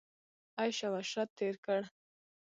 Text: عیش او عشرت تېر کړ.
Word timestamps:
عیش 0.59 0.77
او 0.87 0.93
عشرت 1.01 1.29
تېر 1.37 1.55
کړ. 1.65 1.79